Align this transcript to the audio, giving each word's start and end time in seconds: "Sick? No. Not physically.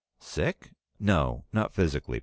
"Sick? 0.19 0.71
No. 0.99 1.45
Not 1.53 1.75
physically. 1.75 2.19